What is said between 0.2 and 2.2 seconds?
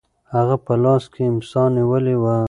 هغه په لاس کې امسا نیولې